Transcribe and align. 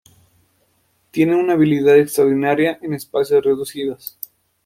Tiene 1.11 1.35
una 1.35 1.53
habilidad 1.53 1.95
extraordinaria 1.95 2.79
en 2.81 2.95
espacios 2.95 3.43
reducidos. 3.45 4.17